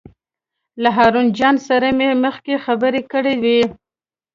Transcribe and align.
له 0.81 0.89
هارون 0.97 1.27
جان 1.37 1.55
سره 1.67 1.87
مې 1.97 2.09
مخکې 2.25 2.53
خبرې 2.65 3.01
کړې 3.11 3.33
وې. 3.43 3.59